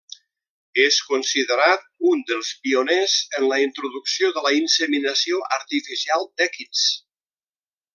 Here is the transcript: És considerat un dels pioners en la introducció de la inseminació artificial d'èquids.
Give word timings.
És 0.83 0.95
considerat 1.09 1.85
un 2.13 2.23
dels 2.31 2.49
pioners 2.69 3.19
en 3.41 3.47
la 3.53 3.61
introducció 3.67 4.33
de 4.39 4.47
la 4.49 4.57
inseminació 4.65 5.47
artificial 5.61 6.31
d'èquids. 6.35 6.87